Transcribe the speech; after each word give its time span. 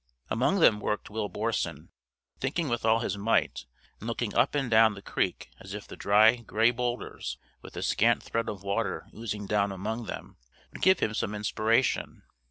Among 0.31 0.61
them 0.61 0.79
worked 0.79 1.11
Will 1.11 1.29
Borson, 1.29 1.89
thinking 2.39 2.69
with 2.69 2.83
all 2.85 3.01
his 3.01 3.19
might 3.19 3.67
and 3.99 4.07
looking 4.07 4.33
up 4.33 4.55
and 4.55 4.67
down 4.67 4.95
the 4.95 5.01
creek 5.03 5.51
as 5.59 5.75
if 5.75 5.85
the 5.87 5.95
dry 5.95 6.37
gray 6.37 6.71
boulders, 6.71 7.37
with 7.61 7.73
the 7.75 7.83
scant 7.83 8.23
thread 8.23 8.49
of 8.49 8.63
water 8.63 9.07
oozing 9.13 9.45
down 9.45 9.71
among 9.71 10.07
them, 10.07 10.37
would 10.73 10.81
give 10.81 11.01
him 11.01 11.13
some 11.13 11.35
inspiration. 11.35 12.23